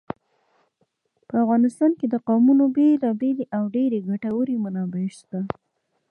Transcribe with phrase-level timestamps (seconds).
[1.29, 5.39] په افغانستان کې د قومونه بېلابېلې او ډېرې ګټورې منابع شته.